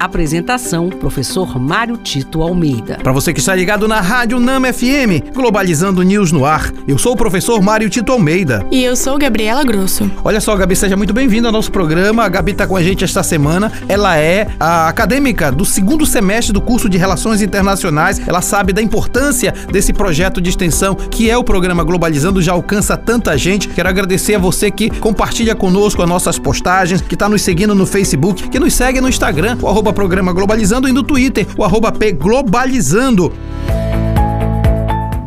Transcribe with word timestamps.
Apresentação: 0.00 0.88
Professor 0.88 1.60
Mário 1.60 1.98
Tito 1.98 2.40
Almeida. 2.40 2.98
Para 3.02 3.12
você 3.12 3.34
que 3.34 3.38
está 3.38 3.54
ligado 3.54 3.86
na 3.86 4.00
Rádio 4.00 4.40
Nama 4.40 4.72
FM, 4.72 5.34
Globalizando 5.34 6.02
News 6.02 6.32
no 6.32 6.46
ar. 6.46 6.72
Eu 6.88 6.96
sou 6.96 7.12
o 7.12 7.16
professor 7.16 7.60
Mário 7.60 7.90
Tito 7.90 8.10
Almeida. 8.10 8.64
E 8.70 8.82
eu 8.82 8.96
sou 8.96 9.18
Gabriela 9.18 9.62
Grosso. 9.62 10.10
Olha 10.24 10.40
só, 10.40 10.56
Gabi, 10.56 10.74
seja 10.74 10.96
muito 10.96 11.12
bem-vinda 11.12 11.48
ao 11.48 11.52
nosso 11.52 11.70
programa. 11.70 12.24
A 12.24 12.28
Gabi 12.30 12.52
está 12.52 12.66
com 12.66 12.76
a 12.76 12.82
gente 12.82 13.04
esta 13.04 13.22
semana. 13.22 13.70
Ela 13.90 14.16
é 14.16 14.48
a 14.58 14.88
acadêmica 14.88 15.52
do 15.52 15.66
segundo 15.66 16.06
semestre 16.06 16.50
do 16.50 16.62
curso 16.62 16.88
de 16.88 16.96
Relações 16.96 17.42
Internacionais. 17.42 18.26
Ela 18.26 18.40
sabe 18.40 18.72
da 18.72 18.80
importância 18.80 19.52
desse 19.70 19.92
projeto 19.92 20.40
de 20.40 20.48
extensão 20.48 20.94
que 20.94 21.28
é 21.28 21.36
o 21.36 21.44
programa 21.44 21.84
Globalizando, 21.84 22.40
já 22.40 22.52
alcança 22.52 22.96
tanta 22.96 23.36
gente. 23.36 23.68
Quero 23.68 23.90
agradecer 23.90 24.36
a 24.36 24.38
você 24.38 24.70
que 24.70 24.88
compartilha 24.88 25.54
conosco 25.54 26.02
as 26.02 26.08
nossas 26.08 26.38
postagens, 26.38 27.02
que 27.02 27.14
está 27.14 27.28
nos 27.28 27.42
seguindo 27.42 27.74
no 27.74 27.84
Facebook, 27.84 28.48
que 28.48 28.58
nos 28.58 28.72
segue 28.72 28.98
no 28.98 29.08
Instagram, 29.08 29.58
o 29.60 29.89
arroba 29.90 29.92
programa 29.92 30.32
Globalizando 30.32 30.88
e 30.88 30.92
no 30.92 31.02
Twitter, 31.02 31.46
o 31.56 31.64
arroba 31.64 31.92
P 31.92 32.12
Globalizando. 32.12 33.32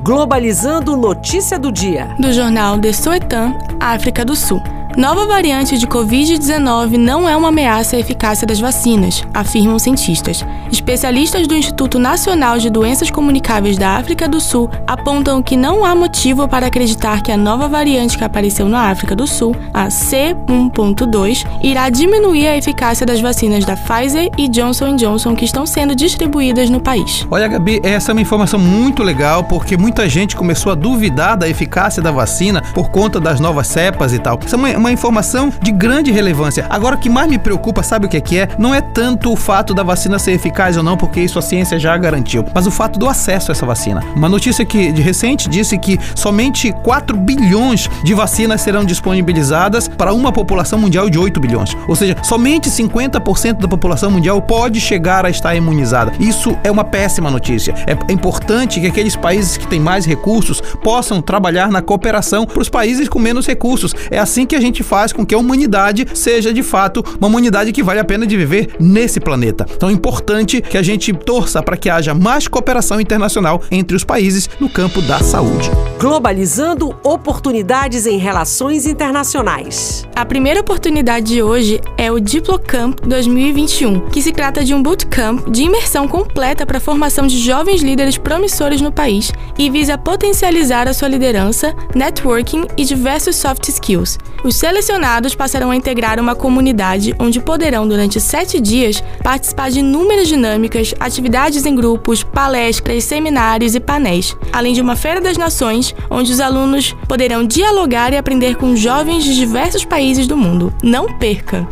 Globalizando 0.01 0.97
notícia 0.97 1.59
do 1.59 1.71
dia. 1.71 2.15
Do 2.19 2.31
jornal 2.31 2.79
The 2.79 2.93
Soetan, 2.93 3.57
África 3.79 4.25
do 4.25 4.35
Sul. 4.35 4.61
Nova 4.95 5.25
variante 5.25 5.75
de 5.75 5.87
Covid-19 5.87 6.97
não 6.97 7.27
é 7.27 7.35
uma 7.35 7.47
ameaça 7.47 7.95
à 7.95 7.99
eficácia 7.99 8.45
das 8.45 8.59
vacinas, 8.59 9.23
afirmam 9.33 9.79
cientistas. 9.79 10.45
Especialistas 10.71 11.47
do 11.47 11.55
Instituto 11.55 11.97
Nacional 11.97 12.59
de 12.59 12.69
Doenças 12.69 13.09
Comunicáveis 13.09 13.75
da 13.75 13.97
África 13.97 14.27
do 14.27 14.39
Sul 14.39 14.69
apontam 14.85 15.41
que 15.41 15.57
não 15.57 15.83
há 15.83 15.95
motivo 15.95 16.47
para 16.47 16.67
acreditar 16.67 17.23
que 17.23 17.31
a 17.31 17.37
nova 17.37 17.67
variante 17.67 18.15
que 18.15 18.23
apareceu 18.23 18.69
na 18.69 18.91
África 18.91 19.15
do 19.15 19.25
Sul, 19.25 19.55
a 19.73 19.87
C1.2, 19.87 21.43
irá 21.63 21.89
diminuir 21.89 22.47
a 22.47 22.55
eficácia 22.55 23.03
das 23.03 23.19
vacinas 23.19 23.65
da 23.65 23.75
Pfizer 23.75 24.29
e 24.37 24.47
Johnson 24.47 24.95
Johnson 24.95 25.35
que 25.35 25.45
estão 25.45 25.65
sendo 25.65 25.95
distribuídas 25.95 26.69
no 26.69 26.79
país. 26.79 27.25
Olha, 27.31 27.47
Gabi, 27.47 27.81
essa 27.83 28.11
é 28.11 28.13
uma 28.13 28.21
informação 28.21 28.59
muito 28.59 29.01
legal 29.01 29.43
porque 29.43 29.75
muita 29.75 30.07
gente 30.07 30.35
começou 30.35 30.71
a 30.71 30.75
duvidar 30.75 31.35
da 31.35 31.49
eficácia 31.49 32.01
da 32.01 32.11
vacina 32.11 32.61
por 32.75 32.91
conta 32.91 33.19
das 33.19 33.39
novas 33.39 33.65
cepas 33.65 34.13
e 34.13 34.19
tal. 34.19 34.39
É 34.73 34.82
uma 34.82 34.82
uma 34.83 34.91
informação 34.91 35.51
de 35.61 35.71
grande 35.71 36.11
relevância. 36.11 36.65
Agora, 36.69 36.95
o 36.95 36.99
que 36.99 37.09
mais 37.09 37.29
me 37.29 37.39
preocupa, 37.39 37.81
sabe 37.81 38.05
o 38.05 38.09
que 38.09 38.17
é 38.17 38.21
que 38.21 38.37
é? 38.37 38.49
Não 38.57 38.75
é 38.75 38.81
tanto 38.81 39.31
o 39.31 39.35
fato 39.35 39.73
da 39.73 39.81
vacina 39.81 40.19
ser 40.19 40.33
eficaz 40.33 40.75
ou 40.75 40.83
não, 40.83 40.97
porque 40.97 41.21
isso 41.21 41.39
a 41.39 41.41
ciência 41.41 41.79
já 41.79 41.95
garantiu, 41.95 42.43
mas 42.53 42.67
o 42.67 42.71
fato 42.71 42.99
do 42.99 43.07
acesso 43.07 43.49
a 43.49 43.53
essa 43.53 43.65
vacina. 43.65 44.03
Uma 44.13 44.27
notícia 44.27 44.65
que 44.65 44.91
de 44.91 45.01
recente 45.01 45.47
disse 45.47 45.77
que 45.77 45.97
somente 46.13 46.73
4 46.83 47.15
bilhões 47.15 47.89
de 48.03 48.13
vacinas 48.13 48.59
serão 48.59 48.83
disponibilizadas 48.83 49.87
para 49.87 50.13
uma 50.13 50.33
população 50.33 50.77
mundial 50.77 51.09
de 51.09 51.17
8 51.17 51.39
bilhões. 51.39 51.77
Ou 51.87 51.95
seja, 51.95 52.17
somente 52.21 52.69
50% 52.69 53.59
da 53.59 53.69
população 53.69 54.11
mundial 54.11 54.41
pode 54.41 54.81
chegar 54.81 55.25
a 55.25 55.29
estar 55.29 55.55
imunizada. 55.55 56.11
Isso 56.19 56.57
é 56.61 56.69
uma 56.69 56.83
péssima 56.83 57.31
notícia. 57.31 57.73
É 57.87 58.11
importante 58.11 58.81
que 58.81 58.87
aqueles 58.87 59.15
países 59.15 59.55
que 59.55 59.65
têm 59.65 59.79
mais 59.79 60.05
recursos 60.05 60.59
possam 60.83 61.21
trabalhar 61.21 61.71
na 61.71 61.81
cooperação 61.81 62.45
para 62.45 62.61
os 62.61 62.67
países 62.67 63.07
com 63.07 63.17
menos 63.17 63.47
recursos. 63.47 63.95
É 64.11 64.19
assim 64.19 64.45
que 64.45 64.57
a 64.57 64.59
gente 64.59 64.72
gente 64.73 64.83
faz 64.83 65.13
com 65.13 65.23
que 65.23 65.35
a 65.35 65.37
humanidade 65.37 66.07
seja 66.15 66.51
de 66.51 66.63
fato 66.63 67.05
uma 67.19 67.27
humanidade 67.27 67.71
que 67.71 67.83
vale 67.83 67.99
a 67.99 68.03
pena 68.03 68.25
de 68.25 68.35
viver 68.35 68.75
nesse 68.79 69.19
planeta. 69.19 69.67
Então 69.71 69.87
é 69.87 69.91
importante 69.91 70.59
que 70.59 70.77
a 70.77 70.81
gente 70.81 71.13
torça 71.13 71.61
para 71.61 71.77
que 71.77 71.89
haja 71.89 72.15
mais 72.15 72.47
cooperação 72.47 72.99
internacional 72.99 73.61
entre 73.69 73.95
os 73.95 74.03
países 74.03 74.49
no 74.59 74.67
campo 74.67 74.99
da 75.03 75.19
saúde. 75.19 75.69
Globalizando 75.99 76.95
oportunidades 77.03 78.07
em 78.07 78.17
relações 78.17 78.87
internacionais. 78.87 80.07
A 80.15 80.25
primeira 80.25 80.59
oportunidade 80.59 81.27
de 81.27 81.43
hoje 81.43 81.79
é 81.97 82.11
o 82.11 82.19
Diplocamp 82.19 82.99
2021, 83.01 84.09
que 84.09 84.21
se 84.21 84.31
trata 84.31 84.63
de 84.63 84.73
um 84.73 84.81
bootcamp 84.81 85.49
de 85.49 85.63
imersão 85.63 86.07
completa 86.07 86.65
para 86.65 86.79
a 86.79 86.81
formação 86.81 87.27
de 87.27 87.37
jovens 87.37 87.83
líderes 87.83 88.17
promissores 88.17 88.81
no 88.81 88.91
país 88.91 89.31
e 89.57 89.69
visa 89.69 89.97
potencializar 89.97 90.87
a 90.87 90.93
sua 90.93 91.07
liderança, 91.07 91.75
networking 91.93 92.65
e 92.75 92.83
diversos 92.83 93.35
soft 93.35 93.69
skills. 93.69 94.17
Os 94.43 94.55
selecionados 94.57 95.33
passarão 95.33 95.71
a 95.71 95.75
integrar 95.75 96.19
uma 96.19 96.35
comunidade 96.35 97.15
onde 97.17 97.39
poderão, 97.39 97.87
durante 97.87 98.19
sete 98.19 98.59
dias, 98.59 99.01
participar 99.23 99.71
de 99.71 99.79
inúmeras 99.79 100.27
dinâmicas, 100.27 100.93
atividades 100.99 101.65
em 101.65 101.73
grupos, 101.73 102.23
palestras, 102.23 103.05
seminários 103.05 103.73
e 103.73 103.79
painéis, 103.79 104.35
além 104.51 104.73
de 104.73 104.81
uma 104.81 104.97
Feira 104.97 105.21
das 105.21 105.37
Nações, 105.37 105.95
onde 106.11 106.33
os 106.33 106.41
alunos 106.41 106.93
poderão 107.07 107.45
dialogar 107.45 108.11
e 108.11 108.17
aprender 108.17 108.57
com 108.57 108.75
jovens 108.75 109.23
de 109.23 109.33
diversos 109.33 109.85
países 109.85 110.27
do 110.27 110.35
mundo. 110.35 110.73
Não 110.83 111.17
perca! 111.17 111.65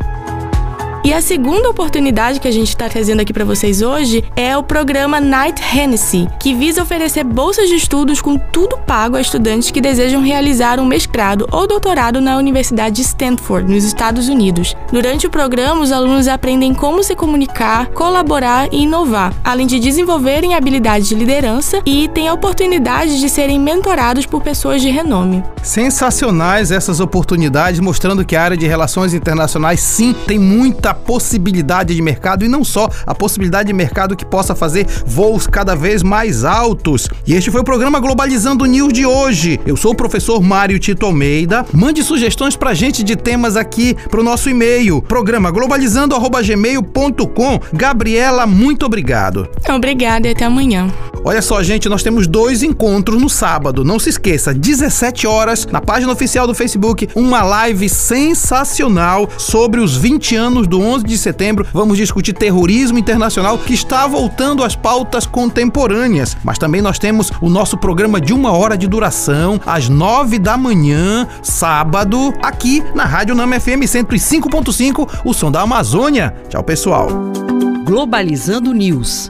E 1.04 1.12
a 1.12 1.20
segunda 1.20 1.68
oportunidade 1.68 2.40
que 2.40 2.48
a 2.48 2.52
gente 2.52 2.70
está 2.70 2.88
trazendo 2.88 3.22
aqui 3.22 3.34
para 3.34 3.44
vocês 3.44 3.82
hoje 3.82 4.24
é 4.36 4.56
o 4.56 4.62
programa 4.62 5.20
Night 5.20 5.60
Hennessy, 5.76 6.28
que 6.40 6.54
visa 6.54 6.84
oferecer 6.84 7.24
bolsas 7.24 7.70
de 7.70 7.76
estudos 7.76 8.22
com 8.22 8.38
tudo 8.38 8.78
pago 8.78 9.16
a 9.16 9.22
estudantes 9.22 9.72
que 9.72 9.82
desejam 9.82 10.22
realizar 10.22 10.80
um 10.80 10.86
mestrado 10.86 11.48
ou 11.52 11.66
doutorado 11.66 12.22
na 12.22 12.38
Universidade 12.38 12.98
de 12.98 13.02
Stanford, 13.02 13.68
nos 13.68 13.84
Estados 13.84 14.30
Unidos. 14.30 14.76
Durante 14.92 15.26
o 15.26 15.30
programa, 15.32 15.82
os 15.82 15.92
alunos 15.92 16.28
aprendem 16.28 16.72
como 16.72 17.04
se 17.04 17.16
comunicar, 17.16 17.88
colaborar 17.88 18.72
e 18.72 18.84
inovar, 18.84 19.34
além 19.44 19.66
de 19.66 19.80
desenvolverem 19.80 20.54
habilidades 20.54 21.10
de 21.10 21.16
liderança 21.16 21.82
e 21.84 22.10
têm 22.10 22.28
a 22.28 22.34
oportunidade 22.34 23.20
de 23.20 23.28
serem 23.28 23.60
mentorados 23.60 24.28
por 24.28 24.44
pessoas 24.44 24.84
de 24.84 24.92
renome. 24.92 25.44
Sensacionais 25.64 26.72
essas 26.72 27.00
oportunidades, 27.00 27.80
mostrando 27.80 28.24
que 28.24 28.36
a 28.36 28.44
área 28.44 28.58
de 28.58 28.68
relações 28.68 29.16
internacionais 29.16 29.80
sim 29.80 30.14
tem 30.28 30.38
muita 30.38 30.91
a 30.92 30.94
possibilidade 30.94 31.96
de 31.96 32.02
mercado 32.02 32.46
e 32.46 32.48
não 32.48 32.64
só 32.64 32.88
a 33.06 33.16
possibilidade 33.16 33.68
de 33.68 33.74
mercado 33.74 34.16
que 34.16 34.26
possa 34.26 34.54
fazer 34.54 34.86
voos 35.06 35.48
cada 35.48 35.76
vez 35.76 36.04
mais 36.04 36.44
altos. 36.44 37.08
E 37.26 37.34
este 37.34 37.50
foi 37.50 37.62
o 37.62 37.64
programa 37.64 38.00
Globalizando 38.00 38.66
News 38.66 38.94
de 38.94 39.06
hoje. 39.06 39.60
Eu 39.66 39.78
sou 39.78 39.94
o 39.94 39.96
professor 39.96 40.42
Mário 40.42 40.80
Tito 40.80 41.06
Almeida. 41.06 41.66
Mande 41.74 42.04
sugestões 42.04 42.56
pra 42.56 42.74
gente 42.74 43.04
de 43.04 43.16
temas 43.16 43.56
aqui 43.56 43.96
pro 44.10 44.24
nosso 44.24 44.50
e-mail, 44.50 45.02
programa 45.02 45.50
globalizando@gmail.com. 45.50 47.60
Gabriela, 47.74 48.46
muito 48.46 48.86
obrigado. 48.86 49.48
Obrigada 49.70 50.28
e 50.28 50.32
até 50.32 50.44
amanhã. 50.46 50.92
Olha 51.24 51.42
só, 51.42 51.62
gente, 51.62 51.88
nós 51.88 52.02
temos 52.02 52.26
dois 52.26 52.64
encontros 52.64 53.22
no 53.22 53.30
sábado. 53.30 53.84
Não 53.84 54.00
se 54.00 54.10
esqueça, 54.10 54.56
17 54.56 55.28
horas, 55.28 55.68
na 55.68 55.80
página 55.80 56.12
oficial 56.12 56.48
do 56.48 56.56
Facebook, 56.56 57.08
uma 57.16 57.44
live 57.44 57.88
sensacional 57.88 59.30
sobre 59.38 59.80
os 59.80 59.96
20 59.96 60.36
anos 60.36 60.68
do 60.68 60.82
11 60.82 61.06
de 61.06 61.18
setembro. 61.20 61.68
Vamos 61.72 61.98
discutir 61.98 62.34
terrorismo 62.34 62.98
internacional 62.98 63.60
que 63.60 63.74
está 63.74 64.08
voltando 64.08 64.64
às 64.64 64.76
pautas 64.76 65.28
contemporâneas. 65.28 66.36
Mas 66.44 66.58
também 66.58 66.82
nós 66.82 66.98
temos 66.98 67.32
o 67.40 67.50
nosso 67.50 67.78
programa 67.78 68.20
de 68.20 68.34
uma 68.34 68.52
hora 68.54 68.76
de 68.76 68.88
duração, 68.88 69.62
às 69.64 69.88
9 69.88 70.40
da 70.40 70.58
manhã, 70.58 71.28
sábado, 71.44 72.34
aqui 72.42 72.84
na 72.96 73.06
Rádio 73.06 73.36
Nama 73.36 73.60
FM 73.60 73.86
105.5, 73.86 75.22
o 75.24 75.34
som 75.36 75.52
da 75.52 75.62
Amazônia. 75.62 76.34
Tchau, 76.50 76.64
pessoal. 76.64 77.10
Globalizando 77.86 78.74
News 78.74 79.30